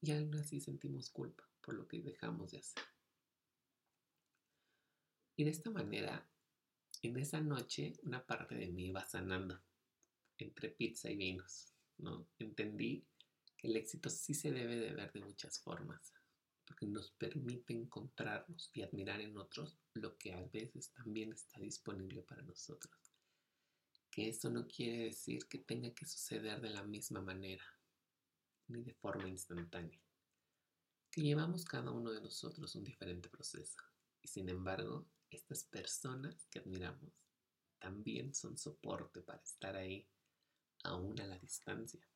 Y 0.00 0.12
aún 0.12 0.34
así 0.36 0.58
sentimos 0.60 1.10
culpa 1.10 1.44
por 1.60 1.74
lo 1.74 1.86
que 1.86 2.00
dejamos 2.00 2.50
de 2.52 2.58
hacer. 2.58 2.82
Y 5.36 5.44
de 5.44 5.50
esta 5.50 5.70
manera, 5.70 6.26
en 7.02 7.18
esa 7.18 7.40
noche, 7.40 7.92
una 8.02 8.24
parte 8.24 8.54
de 8.54 8.68
mí 8.68 8.86
iba 8.86 9.04
sanando 9.04 9.62
entre 10.38 10.70
pizza 10.70 11.10
y 11.10 11.16
vinos, 11.16 11.74
¿no? 11.98 12.26
Entendí 12.38 13.06
que 13.58 13.68
el 13.68 13.76
éxito 13.76 14.08
sí 14.08 14.32
se 14.32 14.50
debe 14.50 14.76
de 14.76 14.94
ver 14.94 15.12
de 15.12 15.20
muchas 15.20 15.60
formas, 15.60 16.14
porque 16.70 16.86
nos 16.86 17.10
permite 17.10 17.72
encontrarnos 17.72 18.70
y 18.72 18.82
admirar 18.82 19.20
en 19.20 19.36
otros 19.36 19.76
lo 19.94 20.16
que 20.16 20.32
a 20.32 20.40
veces 20.52 20.92
también 20.92 21.32
está 21.32 21.58
disponible 21.58 22.22
para 22.22 22.42
nosotros. 22.42 23.12
Que 24.08 24.28
eso 24.28 24.50
no 24.50 24.68
quiere 24.68 25.06
decir 25.06 25.48
que 25.48 25.58
tenga 25.58 25.92
que 25.92 26.06
suceder 26.06 26.60
de 26.60 26.70
la 26.70 26.84
misma 26.84 27.22
manera, 27.22 27.64
ni 28.68 28.84
de 28.84 28.94
forma 28.94 29.28
instantánea. 29.28 30.00
Que 31.10 31.22
llevamos 31.22 31.64
cada 31.64 31.90
uno 31.90 32.12
de 32.12 32.20
nosotros 32.20 32.72
un 32.76 32.84
diferente 32.84 33.28
proceso. 33.28 33.82
Y 34.22 34.28
sin 34.28 34.48
embargo, 34.48 35.08
estas 35.28 35.64
personas 35.64 36.46
que 36.52 36.60
admiramos 36.60 37.12
también 37.80 38.32
son 38.32 38.56
soporte 38.56 39.22
para 39.22 39.42
estar 39.42 39.74
ahí, 39.74 40.08
aún 40.84 41.18
a 41.18 41.26
la 41.26 41.38
distancia. 41.40 42.08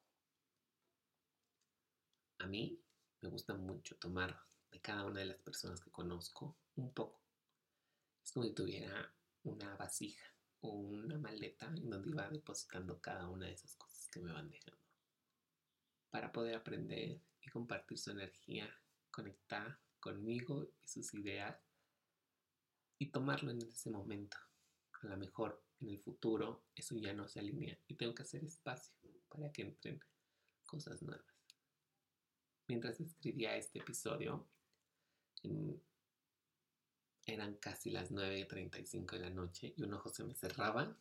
A 2.39 2.47
mí 2.47 2.84
me 3.25 3.31
gusta 3.31 3.55
mucho 3.55 3.97
tomar 3.97 4.39
de 4.71 4.83
cada 4.83 5.07
una 5.07 5.21
de 5.21 5.27
las 5.27 5.39
personas 5.39 5.81
que 5.81 5.91
conozco 5.91 6.59
un 6.77 6.93
poco. 6.93 7.23
Es 8.23 8.31
como 8.31 8.45
si 8.45 8.53
tuviera 8.53 9.15
una 9.45 9.75
vasija 9.77 10.27
o 10.61 10.69
una 10.69 11.17
maleta 11.17 11.67
en 11.67 11.89
donde 11.89 12.11
iba 12.11 12.29
depositando 12.29 13.01
cada 13.01 13.31
una 13.31 13.47
de 13.47 13.53
esas 13.53 13.77
cosas 13.77 14.09
que 14.09 14.21
me 14.21 14.31
van 14.31 14.51
dejando 14.51 14.79
para 16.11 16.31
poder 16.33 16.57
aprender 16.57 17.19
y 17.41 17.51
compartir 17.51 17.99
su 17.99 18.11
energía, 18.11 18.69
conectar 19.11 19.81
conmigo 20.01 20.69
y 20.83 20.87
sus 20.87 21.15
ideas 21.15 21.59
y 22.99 23.11
tomarlo 23.11 23.53
en 23.53 23.63
ese 23.63 23.89
momento. 23.89 24.37
A 25.01 25.07
lo 25.07 25.17
mejor 25.17 25.65
en 25.81 25.89
el 25.89 25.99
futuro 25.99 26.67
eso 26.75 26.95
ya 26.99 27.15
no 27.15 27.27
se 27.27 27.41
alinea 27.41 27.79
y 27.89 27.95
tengo 27.95 28.15
que 28.15 28.23
hacer 28.23 28.45
espacio 28.45 28.95
para 29.31 29.51
que 29.51 29.63
entren 29.63 29.99
cosas 30.67 31.01
nuevas. 31.01 31.34
Mientras 32.67 33.01
escribía 33.01 33.57
este 33.57 33.81
episodio, 33.81 34.47
eran 37.27 37.55
casi 37.57 37.91
las 37.91 38.11
9.35 38.11 39.13
de 39.13 39.19
la 39.19 39.31
noche 39.31 39.75
y 39.77 39.83
un 39.83 39.95
ojo 39.95 40.09
se 40.09 40.25
me 40.25 40.35
cerraba 40.35 40.97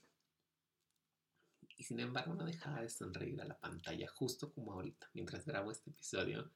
y 1.78 1.84
sin 1.84 2.00
embargo 2.00 2.34
no 2.34 2.46
dejaba 2.46 2.82
de 2.82 2.90
sonreír 2.90 3.42
a 3.42 3.46
la 3.46 3.58
pantalla 3.58 4.08
justo 4.08 4.52
como 4.54 4.74
ahorita, 4.74 5.10
mientras 5.14 5.46
grabo 5.46 5.72
este 5.72 5.90
episodio, 5.90 6.52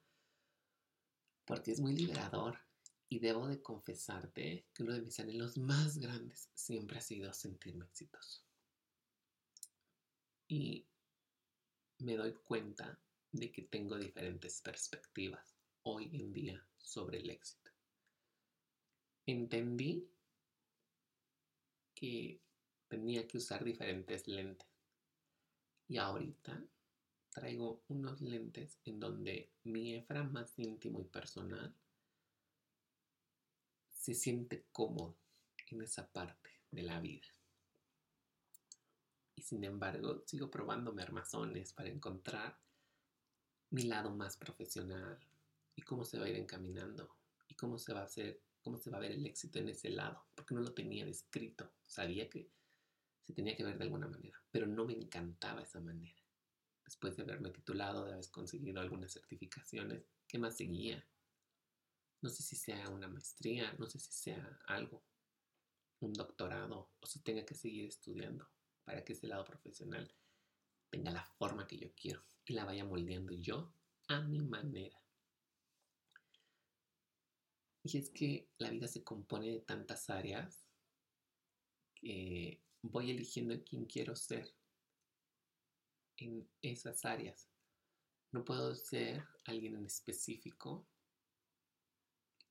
porque 1.46 1.72
es 1.72 1.80
muy 1.80 1.96
liberador 1.96 2.60
y 3.10 3.20
debo 3.20 3.48
de 3.48 3.62
confesarte 3.62 4.66
que 4.74 4.84
uno 4.84 4.94
de 4.94 5.02
mis 5.02 5.20
anhelos 5.20 5.58
más 5.58 5.98
grandes 5.98 6.50
siempre 6.54 6.98
ha 6.98 7.02
sido 7.02 7.34
sentirme 7.34 7.86
exitoso. 7.86 8.42
Y 10.50 10.86
me 12.00 12.16
doy 12.16 12.34
cuenta 12.34 13.00
de 13.32 13.52
que 13.52 13.64
tengo 13.64 13.98
diferentes 13.98 14.62
perspectivas 14.62 15.56
hoy 15.84 16.10
en 16.14 16.34
día 16.34 16.68
sobre 16.78 17.20
el 17.20 17.30
éxito. 17.30 17.72
Entendí 19.26 20.08
que 21.94 22.40
tenía 22.88 23.28
que 23.28 23.38
usar 23.38 23.64
diferentes 23.64 24.28
lentes 24.28 24.68
y 25.88 25.98
ahorita 25.98 26.64
traigo 27.30 27.84
unos 27.90 28.22
lentes 28.22 28.80
en 28.86 29.00
donde 29.00 29.52
mi 29.64 29.96
Efra 29.96 30.24
más 30.24 30.58
íntimo 30.58 31.02
y 31.02 31.06
personal 31.06 31.74
se 33.90 34.14
siente 34.14 34.66
cómodo 34.72 35.18
en 35.68 35.82
esa 35.82 36.08
parte 36.08 36.50
de 36.72 36.84
la 36.84 37.00
vida. 37.00 37.28
Y 39.36 39.42
sin 39.42 39.64
embargo, 39.64 40.24
sigo 40.26 40.50
probándome 40.50 41.04
armazones 41.04 41.74
para 41.74 41.90
encontrar 41.90 42.58
mi 43.70 43.84
lado 43.84 44.10
más 44.12 44.38
profesional 44.38 45.20
y 45.76 45.82
cómo 45.82 46.06
se 46.06 46.18
va 46.18 46.26
a 46.26 46.30
ir 46.30 46.36
encaminando 46.36 47.16
y 47.48 47.56
cómo 47.56 47.78
se 47.78 47.94
va 47.94 48.02
a 48.02 48.06
hacer, 48.06 48.42
cómo 48.62 48.78
se 48.78 48.90
va 48.90 48.98
a 48.98 49.02
ver 49.02 49.12
el 49.12 49.26
éxito 49.26 49.60
en 49.60 49.70
ese 49.70 49.90
lado, 49.90 50.26
porque 50.36 50.56
no 50.56 50.62
lo 50.62 50.74
tenía 50.74 51.06
descrito. 51.06 51.72
Sabía 51.86 52.30
que 52.30 52.50
se 53.24 53.34
tenía 53.34 53.56
que 53.56 53.64
ver 53.64 53.78
de 53.78 53.84
alguna 53.84 54.08
manera, 54.08 54.42
pero 54.52 54.68
no 54.68 54.86
me 54.86 54.94
encantaba 54.94 55.62
esa 55.62 55.80
manera. 55.80 56.16
Después 56.86 57.18
de 57.18 57.24
haberme 57.24 57.50
titulado, 57.50 58.06
de 58.06 58.14
haber 58.14 58.30
conseguido 58.32 58.80
algunas 58.80 59.12
certificaciones, 59.12 60.04
¿qué 60.28 60.40
más 60.40 60.56
seguía? 60.56 61.06
No 62.22 62.30
sé 62.30 62.44
si 62.44 62.56
sea 62.56 62.90
una 62.90 63.10
maestría, 63.10 63.74
no 63.78 63.88
sé 63.88 64.00
si 64.00 64.12
sea 64.12 64.60
algo, 64.66 65.04
un 66.00 66.14
doctorado, 66.14 66.90
o 67.00 67.06
si 67.06 67.20
tenga 67.20 67.46
que 67.46 67.56
seguir 67.56 67.86
estudiando 67.86 68.50
para 68.86 69.04
que 69.04 69.14
ese 69.14 69.28
lado 69.28 69.44
profesional 69.44 70.10
tenga 70.90 71.12
la 71.12 71.24
forma 71.24 71.68
que 71.68 71.78
yo 71.78 71.94
quiero 71.94 72.24
y 72.46 72.54
la 72.54 72.66
vaya 72.66 72.86
moldeando 72.86 73.34
yo 73.34 73.74
a 74.08 74.22
mi 74.22 74.40
manera. 74.40 75.02
Y 77.84 77.98
es 77.98 78.10
que 78.10 78.50
la 78.58 78.70
vida 78.70 78.88
se 78.88 79.04
compone 79.04 79.50
de 79.50 79.60
tantas 79.62 80.10
áreas 80.10 80.66
que 81.96 82.62
voy 82.82 83.12
eligiendo 83.12 83.64
quién 83.64 83.86
quiero 83.86 84.16
ser 84.16 84.54
en 86.18 86.50
esas 86.62 87.06
áreas. 87.06 87.50
No 88.32 88.44
puedo 88.44 88.76
ser 88.76 89.26
alguien 89.46 89.76
en 89.76 89.86
específico 89.86 90.86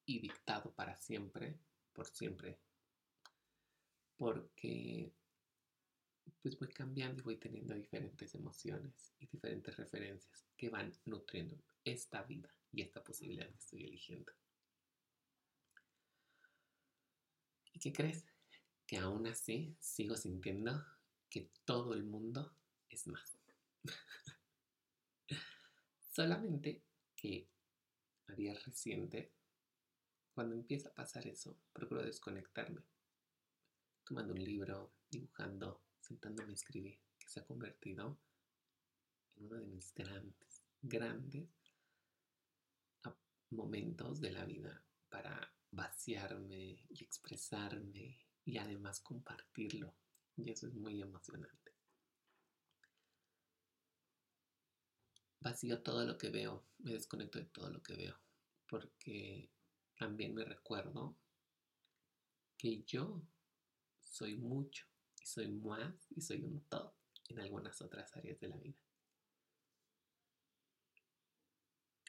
y 0.07 0.21
dictado 0.21 0.73
para 0.73 0.97
siempre, 0.97 1.59
por 1.93 2.07
siempre, 2.07 2.59
porque 4.17 5.13
pues 6.43 6.59
voy 6.59 6.69
cambiando 6.69 7.21
y 7.21 7.25
voy 7.25 7.37
teniendo 7.37 7.75
diferentes 7.75 8.35
emociones 8.35 9.13
y 9.19 9.27
diferentes 9.27 9.77
referencias 9.77 10.47
que 10.57 10.69
van 10.69 10.93
nutriendo 11.05 11.57
esta 11.85 12.23
vida 12.23 12.49
y 12.73 12.83
esta 12.83 13.03
posibilidad 13.03 13.49
que 13.49 13.59
estoy 13.59 13.85
eligiendo. 13.85 14.33
¿Y 17.73 17.79
qué 17.79 17.93
crees? 17.93 18.25
Que 18.87 18.99
aún 18.99 19.27
así 19.27 19.77
sigo 19.81 20.17
sintiendo 20.17 20.85
que 21.29 21.51
todo 21.65 21.95
el 21.95 22.05
mundo 22.05 22.55
es 22.89 23.07
más. 23.07 23.39
Solamente 26.13 26.83
que 27.15 27.49
a 28.29 28.33
días 28.33 28.65
recientes, 28.65 29.31
cuando 30.35 30.55
empieza 30.55 30.89
a 30.89 30.95
pasar 30.95 31.27
eso, 31.27 31.59
procuro 31.73 32.03
desconectarme. 32.03 32.83
Tomando 34.05 34.33
un 34.33 34.43
libro, 34.43 34.93
dibujando, 35.11 35.86
sentándome 36.07 36.53
a 36.53 36.55
escribir, 36.55 37.01
que 37.19 37.29
se 37.29 37.41
ha 37.41 37.45
convertido 37.45 38.19
en 39.37 39.47
uno 39.47 39.57
de 39.57 39.67
mis 39.67 39.93
grandes, 39.95 40.63
grandes 40.81 41.49
momentos 43.51 44.21
de 44.21 44.31
la 44.31 44.45
vida 44.45 44.85
para 45.09 45.53
vaciarme 45.71 46.85
y 46.89 47.03
expresarme 47.03 48.19
y 48.45 48.59
además 48.59 49.01
compartirlo. 49.01 49.95
Y 50.37 50.51
eso 50.51 50.69
es 50.69 50.75
muy 50.75 51.01
emocionante. 51.01 51.73
Vacío 55.41 55.83
todo 55.83 56.05
lo 56.05 56.19
que 56.19 56.31
veo, 56.31 56.67
me 56.79 56.93
desconecto 56.93 57.39
de 57.39 57.47
todo 57.47 57.71
lo 57.71 57.83
que 57.83 57.95
veo, 57.95 58.19
porque 58.69 59.51
también 59.97 60.35
me 60.35 60.45
recuerdo 60.45 61.17
que 62.59 62.83
yo 62.85 63.23
soy 64.01 64.37
mucho 64.37 64.87
soy 65.27 65.49
más 65.49 65.93
y 66.15 66.21
soy 66.21 66.45
un 66.45 66.61
todo 66.69 66.95
en 67.29 67.41
algunas 67.41 67.83
otras 67.83 68.17
áreas 68.17 68.39
de 68.39 68.49
la 68.49 68.57
vida. 68.57 68.79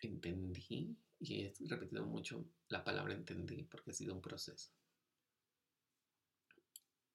Entendí 0.04 0.96
y 1.20 1.42
he 1.42 1.54
repetido 1.62 2.06
mucho 2.06 2.46
la 2.70 2.84
palabra 2.84 3.16
entendí 3.16 3.64
porque 3.64 3.90
ha 3.90 3.94
sido 3.94 4.14
un 4.14 4.22
proceso. 4.22 4.70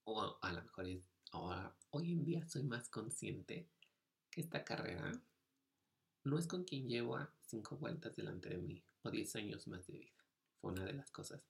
O 0.04 0.38
a 0.42 0.52
lo 0.52 0.62
mejor 0.62 0.88
es, 0.88 1.04
ahora, 1.30 1.76
hoy 1.90 2.10
en 2.10 2.24
día 2.24 2.48
soy 2.48 2.64
más 2.64 2.88
consciente 2.88 3.68
que 4.28 4.40
esta 4.40 4.64
carrera 4.64 5.12
no 6.24 6.38
es 6.38 6.48
con 6.48 6.64
quien 6.64 6.88
llevo 6.88 7.16
a 7.16 7.32
cinco 7.46 7.76
vueltas 7.76 8.16
delante 8.16 8.48
de 8.48 8.58
mí 8.58 8.82
o 9.02 9.10
diez 9.10 9.36
años 9.36 9.68
más 9.68 9.86
de 9.86 9.98
vida. 9.98 10.24
Fue 10.60 10.72
una 10.72 10.84
de 10.84 10.94
las 10.94 11.12
cosas 11.12 11.40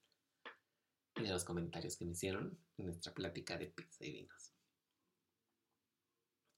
y 1.22 1.26
de 1.26 1.32
los 1.32 1.44
comentarios 1.44 1.96
que 1.96 2.04
me 2.04 2.12
hicieron 2.12 2.58
en 2.76 2.86
nuestra 2.86 3.14
plática 3.14 3.56
de 3.56 3.66
pizza 3.66 4.04
y 4.04 4.12
vinos. 4.12 4.52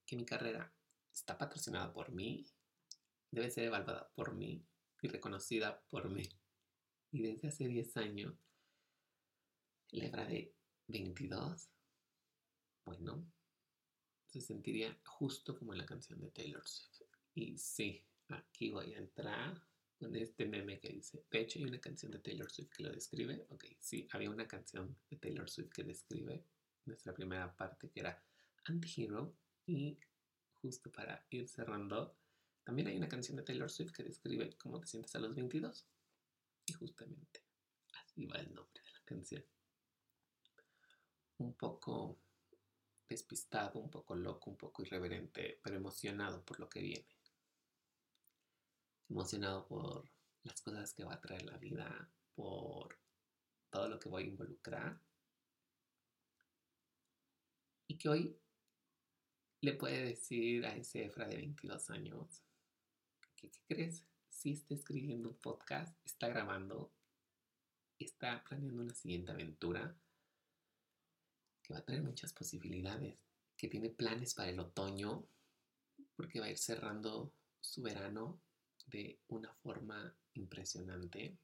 Que 0.06 0.16
mi 0.16 0.25
carrera 0.25 0.72
está 1.12 1.37
patrocinada 1.37 1.92
por 1.92 2.11
mí, 2.12 2.46
debe 3.31 3.50
ser 3.50 3.64
evaluada 3.64 4.11
por 4.14 4.35
mí 4.35 4.66
y 5.03 5.09
reconocida 5.09 5.83
por 5.88 6.11
mí. 6.11 6.24
Y 7.12 7.22
desde 7.22 7.48
hace 7.48 7.68
10 7.68 7.96
años, 7.98 8.35
Lebra 9.90 10.24
de 10.24 10.53
22, 10.88 11.68
bueno, 12.85 13.31
se 14.27 14.40
sentiría 14.40 14.98
justo 15.05 15.57
como 15.57 15.72
en 15.72 15.79
la 15.79 15.87
canción 15.87 16.20
de 16.20 16.31
Taylor 16.31 16.66
Swift. 16.66 17.11
Y 17.35 17.57
sí, 17.59 18.05
aquí 18.29 18.70
voy 18.70 18.94
a 18.94 18.98
entrar 18.98 19.62
con 20.04 20.16
este 20.16 20.44
meme 20.44 20.78
que 20.78 20.90
dice, 20.90 21.24
de 21.30 21.40
hecho 21.40 21.58
hay 21.58 21.64
una 21.64 21.80
canción 21.80 22.12
de 22.12 22.18
Taylor 22.18 22.50
Swift 22.50 22.70
que 22.70 22.82
lo 22.82 22.92
describe. 22.92 23.46
Ok, 23.48 23.64
sí, 23.80 24.06
había 24.12 24.30
una 24.30 24.46
canción 24.46 24.94
de 25.08 25.16
Taylor 25.16 25.48
Swift 25.48 25.72
que 25.72 25.82
describe 25.82 26.44
nuestra 26.84 27.14
primera 27.14 27.54
parte 27.56 27.88
que 27.88 28.00
era 28.00 28.22
Anti-Hero 28.66 29.34
y 29.66 29.98
justo 30.60 30.92
para 30.92 31.24
ir 31.30 31.48
cerrando 31.48 32.14
también 32.64 32.88
hay 32.88 32.96
una 32.96 33.08
canción 33.08 33.36
de 33.36 33.42
Taylor 33.44 33.70
Swift 33.70 33.92
que 33.92 34.02
describe 34.02 34.56
cómo 34.56 34.80
te 34.80 34.86
sientes 34.86 35.14
a 35.14 35.18
los 35.18 35.34
22. 35.34 35.86
Y 36.66 36.72
justamente 36.72 37.42
así 38.02 38.26
va 38.26 38.36
el 38.36 38.54
nombre 38.54 38.82
de 38.82 38.90
la 38.90 39.00
canción. 39.04 39.44
Un 41.38 41.54
poco 41.54 42.18
despistado, 43.06 43.80
un 43.80 43.90
poco 43.90 44.14
loco, 44.14 44.50
un 44.50 44.56
poco 44.56 44.82
irreverente, 44.82 45.60
pero 45.62 45.76
emocionado 45.76 46.42
por 46.42 46.58
lo 46.58 46.68
que 46.68 46.80
viene. 46.80 47.06
Emocionado 49.08 49.66
por 49.66 50.10
las 50.42 50.60
cosas 50.60 50.92
que 50.92 51.04
va 51.04 51.14
a 51.14 51.20
traer 51.20 51.44
la 51.44 51.58
vida, 51.58 52.10
por 52.34 52.98
todo 53.70 53.88
lo 53.88 53.98
que 53.98 54.08
voy 54.08 54.24
a 54.24 54.26
involucrar. 54.26 55.00
Y 57.86 57.98
que 57.98 58.08
hoy 58.08 58.38
le 59.60 59.72
puede 59.74 60.04
decir 60.04 60.66
a 60.66 60.76
ese 60.76 61.04
Efra 61.04 61.26
de 61.26 61.36
22 61.36 61.90
años, 61.90 62.42
¿qué 63.36 63.50
crees? 63.66 64.04
Si 64.28 64.52
está 64.52 64.74
escribiendo 64.74 65.30
un 65.30 65.36
podcast, 65.36 65.96
está 66.04 66.28
grabando, 66.28 66.92
está 67.98 68.44
planeando 68.44 68.82
una 68.82 68.94
siguiente 68.94 69.32
aventura 69.32 69.96
que 71.62 71.72
va 71.72 71.80
a 71.80 71.84
tener 71.84 72.02
muchas 72.02 72.32
posibilidades, 72.32 73.16
que 73.56 73.68
tiene 73.68 73.88
planes 73.88 74.34
para 74.34 74.50
el 74.50 74.60
otoño, 74.60 75.26
porque 76.14 76.40
va 76.40 76.46
a 76.46 76.50
ir 76.50 76.58
cerrando 76.58 77.32
su 77.60 77.80
verano 77.80 78.43
de 78.87 79.20
una 79.29 79.53
forma 79.55 80.16
impresionante, 80.35 81.38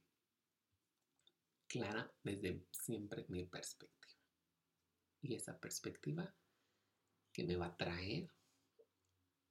clara 1.67 2.13
desde 2.23 2.67
siempre 2.71 3.25
mi 3.29 3.45
perspectiva. 3.45 4.01
Y 5.23 5.35
esa 5.35 5.59
perspectiva 5.59 6.35
que 7.33 7.45
me 7.45 7.57
va 7.57 7.67
a 7.67 7.77
traer 7.77 8.33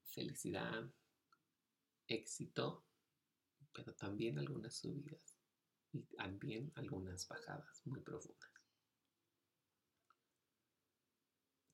felicidad, 0.03 0.91
éxito, 2.07 2.85
pero 3.71 3.93
también 3.93 4.39
algunas 4.39 4.75
subidas 4.75 5.37
y 5.93 6.01
también 6.01 6.71
algunas 6.75 7.27
bajadas 7.27 7.81
muy 7.85 8.01
profundas. 8.01 8.49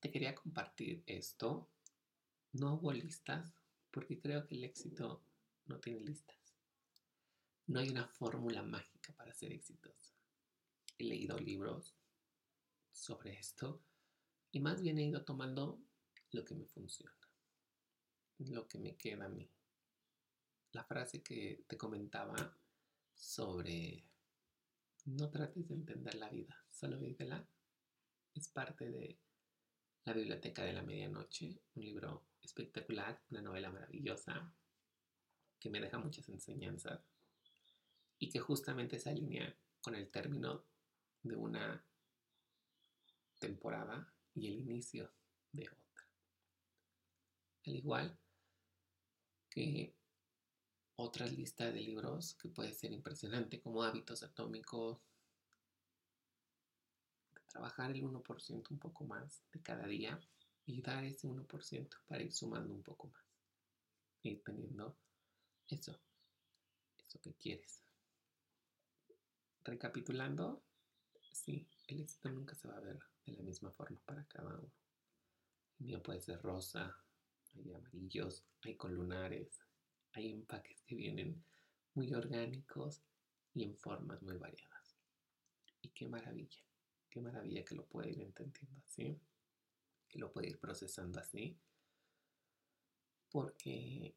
Te 0.00 0.10
quería 0.10 0.34
compartir 0.34 1.02
esto. 1.06 1.70
No 2.52 2.74
hubo 2.74 2.92
listas 2.92 3.52
porque 3.90 4.20
creo 4.20 4.46
que 4.46 4.54
el 4.54 4.64
éxito 4.64 5.25
no 5.66 5.78
tiene 5.78 6.00
listas. 6.00 6.36
No 7.66 7.80
hay 7.80 7.88
una 7.88 8.06
fórmula 8.06 8.62
mágica 8.62 9.12
para 9.14 9.34
ser 9.34 9.52
exitoso. 9.52 10.14
He 10.98 11.04
leído 11.04 11.38
libros 11.38 11.96
sobre 12.92 13.38
esto 13.38 13.82
y 14.52 14.60
más 14.60 14.80
bien 14.80 14.98
he 14.98 15.04
ido 15.04 15.24
tomando 15.24 15.80
lo 16.32 16.44
que 16.44 16.54
me 16.54 16.66
funciona, 16.66 17.16
lo 18.38 18.66
que 18.66 18.78
me 18.78 18.96
queda 18.96 19.26
a 19.26 19.28
mí 19.28 19.50
la 20.76 20.84
frase 20.84 21.22
que 21.22 21.64
te 21.66 21.78
comentaba 21.78 22.54
sobre 23.14 24.04
no 25.06 25.30
trates 25.30 25.66
de 25.68 25.74
entender 25.74 26.14
la 26.16 26.28
vida, 26.28 26.54
solo 26.70 26.98
vívela, 26.98 27.48
es 28.34 28.48
parte 28.48 28.90
de 28.90 29.18
La 30.04 30.12
Biblioteca 30.12 30.64
de 30.64 30.74
la 30.74 30.82
Medianoche, 30.82 31.62
un 31.74 31.82
libro 31.82 32.26
espectacular, 32.42 33.22
una 33.30 33.40
novela 33.40 33.70
maravillosa 33.70 34.52
que 35.66 35.72
me 35.72 35.80
deja 35.80 35.98
muchas 35.98 36.28
enseñanzas 36.28 37.00
y 38.20 38.30
que 38.30 38.38
justamente 38.38 39.00
se 39.00 39.10
alinea 39.10 39.52
con 39.80 39.96
el 39.96 40.08
término 40.08 40.62
de 41.24 41.34
una 41.34 41.84
temporada 43.40 44.08
y 44.32 44.46
el 44.46 44.60
inicio 44.60 45.10
de 45.50 45.68
otra. 45.68 46.06
Al 47.66 47.74
igual 47.74 48.16
que 49.50 49.92
otra 50.94 51.26
lista 51.26 51.64
de 51.72 51.80
libros 51.80 52.34
que 52.34 52.48
puede 52.48 52.72
ser 52.72 52.92
impresionante, 52.92 53.60
como 53.60 53.82
Hábitos 53.82 54.22
Atómicos, 54.22 55.00
trabajar 57.48 57.90
el 57.90 58.04
1% 58.04 58.70
un 58.70 58.78
poco 58.78 59.04
más 59.04 59.42
de 59.52 59.60
cada 59.62 59.88
día 59.88 60.20
y 60.64 60.80
dar 60.80 61.04
ese 61.04 61.26
1% 61.26 61.88
para 62.06 62.22
ir 62.22 62.32
sumando 62.32 62.72
un 62.72 62.84
poco 62.84 63.08
más. 63.08 63.24
Ir 64.22 64.44
teniendo 64.44 64.96
eso, 65.68 65.98
eso 66.98 67.20
que 67.20 67.34
quieres. 67.34 67.82
recapitulando, 69.64 70.62
sí, 71.32 71.68
el 71.88 72.00
éxito 72.00 72.30
nunca 72.30 72.54
se 72.54 72.68
va 72.68 72.76
a 72.76 72.80
ver 72.80 73.00
de 73.24 73.32
la 73.32 73.42
misma 73.42 73.72
forma 73.72 74.00
para 74.04 74.24
cada 74.26 74.56
uno. 74.58 74.72
El 75.80 75.86
mío 75.86 76.02
puede 76.02 76.20
ser 76.20 76.40
rosa, 76.40 76.96
hay 77.54 77.72
amarillos, 77.72 78.44
hay 78.62 78.76
con 78.76 78.94
lunares, 78.94 79.60
hay 80.12 80.30
empaques 80.30 80.82
que 80.82 80.94
vienen 80.94 81.44
muy 81.94 82.12
orgánicos 82.14 83.02
y 83.54 83.64
en 83.64 83.76
formas 83.76 84.22
muy 84.22 84.36
variadas. 84.36 84.96
Y 85.82 85.88
qué 85.88 86.06
maravilla, 86.06 86.62
qué 87.10 87.20
maravilla 87.20 87.64
que 87.64 87.74
lo 87.74 87.86
pueda 87.86 88.08
ir 88.08 88.20
entendiendo 88.20 88.80
así, 88.84 89.20
que 90.08 90.18
lo 90.18 90.32
pueda 90.32 90.48
ir 90.48 90.58
procesando 90.58 91.18
así, 91.18 91.58
porque 93.30 94.14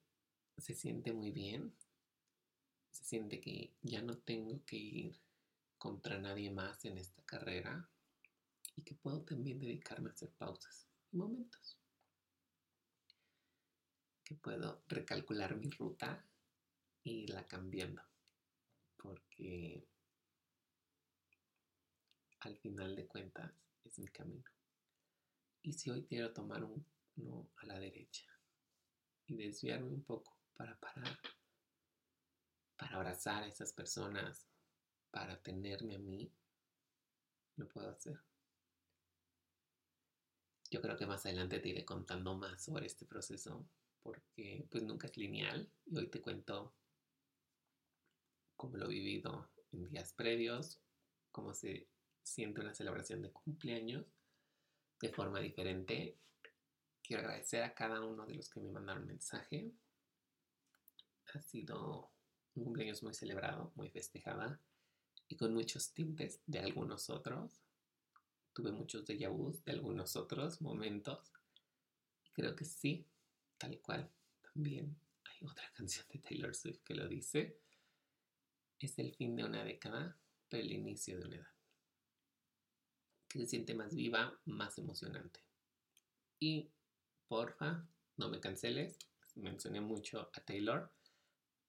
se 0.60 0.76
siente 0.76 1.14
muy 1.14 1.32
bien, 1.32 1.74
se 2.92 3.04
siente 3.04 3.40
que 3.40 3.74
ya 3.82 4.02
no 4.02 4.18
tengo 4.18 4.64
que 4.66 4.78
ir 4.78 5.20
contra 5.78 6.20
nadie 6.20 6.52
más 6.52 6.84
en 6.86 6.98
esta 6.98 7.24
carrera 7.24 7.90
y 8.76 8.82
que 8.82 8.96
puedo 8.96 9.22
también 9.22 9.60
dedicarme 9.60 10.10
a 10.10 10.14
hacer 10.14 10.32
pausas 10.32 10.88
y 11.12 11.18
momentos. 11.18 11.78
Que 14.24 14.36
puedo 14.36 14.84
recalcular 14.88 15.56
mi 15.56 15.70
ruta 15.70 16.26
e 17.04 17.10
irla 17.10 17.48
cambiando. 17.48 18.04
Porque 18.98 19.88
al 22.42 22.58
final 22.58 22.96
de 22.96 23.08
cuentas 23.08 23.52
es 23.86 23.98
mi 24.00 24.08
camino. 24.08 24.50
Y 25.62 25.74
si 25.74 25.90
hoy 25.90 26.04
quiero 26.06 26.32
tomar 26.32 26.64
un 26.64 26.86
no 27.16 27.50
a 27.58 27.66
la 27.66 27.80
derecha 27.80 28.26
y 29.28 29.36
desviarme 29.36 29.90
un 29.90 30.04
poco 30.04 30.39
para 30.60 30.76
parar, 30.76 31.18
para 32.76 32.98
abrazar 32.98 33.44
a 33.44 33.48
esas 33.48 33.72
personas, 33.72 34.46
para 35.10 35.42
tenerme 35.42 35.96
a 35.96 36.00
mí, 36.00 36.30
lo 37.56 37.66
puedo 37.70 37.90
hacer. 37.90 38.20
Yo 40.70 40.82
creo 40.82 40.98
que 40.98 41.06
más 41.06 41.26
adelante 41.26 41.60
te 41.60 41.70
iré 41.70 41.86
contando 41.86 42.36
más 42.36 42.62
sobre 42.62 42.88
este 42.88 43.06
proceso 43.06 43.66
porque 44.04 44.68
pues 44.70 44.84
nunca 44.84 45.08
es 45.08 45.16
lineal 45.16 45.72
y 45.86 45.98
hoy 45.98 46.08
te 46.08 46.22
cuento 46.22 46.76
cómo 48.58 48.76
lo 48.76 48.88
he 48.88 48.96
vivido 48.96 49.50
en 49.72 49.88
días 49.88 50.12
previos, 50.12 50.82
cómo 51.32 51.54
se 51.54 51.88
siente 52.22 52.60
una 52.60 52.74
celebración 52.74 53.22
de 53.22 53.32
cumpleaños 53.32 54.06
de 55.00 55.10
forma 55.10 55.40
diferente. 55.40 56.18
Quiero 57.02 57.22
agradecer 57.22 57.64
a 57.64 57.74
cada 57.74 58.02
uno 58.02 58.26
de 58.26 58.36
los 58.36 58.50
que 58.50 58.60
me 58.60 58.70
mandaron 58.70 59.08
mensaje. 59.08 59.72
Ha 61.34 61.42
sido 61.42 62.12
un 62.56 62.64
cumpleaños 62.64 63.04
muy 63.04 63.14
celebrado, 63.14 63.72
muy 63.76 63.90
festejada 63.90 64.60
y 65.28 65.38
con 65.38 65.54
muchos 65.54 65.94
tintes 65.94 66.42
de 66.48 66.60
algunos 66.60 67.10
otros. 67.10 67.62
Tuve 68.54 68.72
muchos 68.72 69.06
déjà 69.06 69.30
vus 69.30 69.64
de 69.64 69.74
algunos 69.74 70.16
otros 70.16 70.60
momentos. 70.60 71.32
Creo 72.34 72.56
que 72.56 72.66
sí, 72.66 73.06
tal 73.58 73.80
cual. 73.80 74.12
También 74.42 75.00
hay 75.26 75.48
otra 75.48 75.72
canción 75.76 76.06
de 76.10 76.20
Taylor 76.20 76.56
Swift 76.56 76.84
que 76.84 76.96
lo 76.96 77.08
dice. 77.08 77.60
Es 78.80 78.98
el 78.98 79.14
fin 79.14 79.36
de 79.36 79.44
una 79.44 79.64
década, 79.64 80.18
pero 80.48 80.64
el 80.64 80.72
inicio 80.72 81.20
de 81.20 81.26
una 81.26 81.36
edad. 81.36 81.54
Que 83.28 83.40
se 83.40 83.46
siente 83.46 83.76
más 83.76 83.94
viva, 83.94 84.40
más 84.46 84.80
emocionante. 84.80 85.42
Y 86.40 86.72
porfa, 87.28 87.88
no 88.18 88.30
me 88.30 88.40
canceles. 88.40 88.98
Mencioné 89.36 89.80
mucho 89.80 90.32
a 90.34 90.42
Taylor 90.42 90.92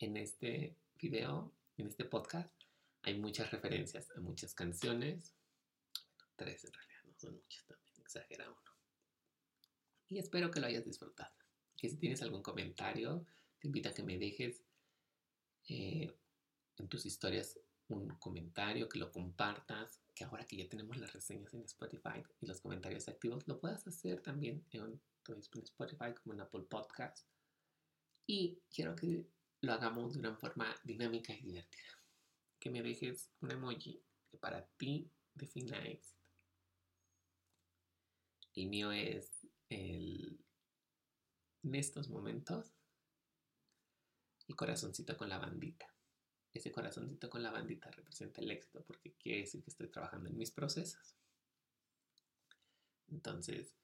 en 0.01 0.17
este 0.17 0.75
video, 0.99 1.53
en 1.77 1.87
este 1.87 2.07
podcast 2.07 2.51
hay 3.03 3.19
muchas 3.19 3.51
referencias 3.51 4.11
a 4.17 4.21
muchas 4.21 4.55
canciones. 4.55 5.35
tres 6.37 6.65
en 6.65 6.73
realidad, 6.73 7.03
no 7.05 7.19
son 7.19 7.35
muchas 7.35 7.65
también, 7.67 7.99
exagera 7.99 8.51
uno. 8.51 8.71
Y 10.09 10.19
espero 10.19 10.51
que 10.51 10.59
lo 10.59 10.67
hayas 10.67 10.85
disfrutado. 10.85 11.33
Que 11.77 11.89
si 11.89 11.97
tienes 11.97 12.23
algún 12.23 12.43
comentario, 12.43 13.27
te 13.59 13.69
invito 13.69 13.91
a 13.91 13.95
que 13.95 14.03
me 14.03 14.19
dejes 14.19 14.65
eh, 15.69 16.13
en 16.79 16.89
tus 16.89 17.05
historias 17.07 17.59
un 17.89 18.09
comentario, 18.19 18.89
que 18.89 18.99
lo 18.99 19.13
compartas, 19.13 20.01
que 20.15 20.25
ahora 20.25 20.47
que 20.47 20.57
ya 20.57 20.69
tenemos 20.69 20.97
las 20.97 21.13
reseñas 21.13 21.53
en 21.53 21.63
Spotify 21.65 22.23
y 22.41 22.47
los 22.47 22.61
comentarios 22.61 23.09
activos, 23.09 23.47
lo 23.47 23.61
puedas 23.61 23.87
hacer 23.87 24.23
también 24.23 24.65
en, 24.71 25.01
en 25.29 25.39
Spotify 25.39 26.15
como 26.23 26.35
en 26.35 26.41
Apple 26.41 26.63
Podcast. 26.63 27.27
Y 28.27 28.61
quiero 28.71 28.95
que 28.95 29.27
lo 29.63 29.73
hagamos 29.73 30.15
de 30.15 30.21
una 30.21 30.37
forma 30.37 30.75
dinámica 30.85 31.33
y 31.33 31.43
divertida 31.43 32.01
que 32.61 32.71
me 32.71 32.83
dejes 32.83 33.31
un 33.41 33.51
emoji 33.51 34.05
que 34.31 34.39
para 34.39 34.67
ti 34.77 35.11
defina 35.35 35.79
éxito. 35.87 36.21
El 38.55 38.69
mío 38.69 38.93
es 38.93 39.31
el, 39.71 40.39
en 41.63 41.75
estos 41.75 42.11
momentos, 42.11 42.75
el 44.47 44.57
corazoncito 44.57 45.17
con 45.17 45.29
la 45.29 45.39
bandita. 45.39 45.87
Ese 46.53 46.71
corazoncito 46.71 47.31
con 47.31 47.43
la 47.43 47.51
bandita 47.51 47.91
representa 47.91 48.43
el 48.43 48.51
éxito 48.51 48.85
porque 48.85 49.15
quiere 49.15 49.41
decir 49.41 49.63
que 49.63 49.71
estoy 49.71 49.89
trabajando 49.89 50.29
en 50.29 50.37
mis 50.37 50.51
procesos. 50.51 51.17
Entonces, 53.09 53.75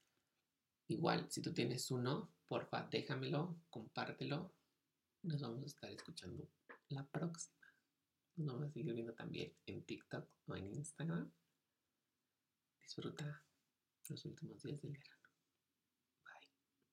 igual, 0.89 1.31
si 1.31 1.41
tú 1.41 1.55
tienes 1.55 1.91
uno, 1.91 2.33
porfa, 2.47 2.87
déjamelo, 2.91 3.57
compártelo. 3.71 4.53
Nos 5.27 5.41
vamos 5.41 5.61
a 5.65 5.67
estar 5.67 5.91
escuchando 5.91 6.49
la 6.89 7.05
próxima. 7.05 7.67
Nos 8.37 8.47
vamos 8.47 8.69
a 8.69 8.73
seguir 8.73 8.95
viendo 8.95 9.13
también 9.13 9.53
en 9.67 9.85
TikTok 9.85 10.25
o 10.47 10.55
en 10.55 10.67
Instagram. 10.67 11.33
Disfruta 12.81 13.45
los 14.09 14.25
últimos 14.25 14.63
días 14.63 14.81
del 14.83 14.93
verano. 14.93 15.26